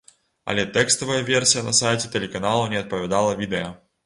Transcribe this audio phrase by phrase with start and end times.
[0.53, 3.71] Але тэкставая версія на сайце тэлеканала не адпавядала відэа.